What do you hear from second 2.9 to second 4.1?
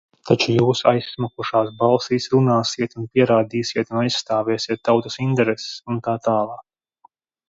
un pierādīsiet, un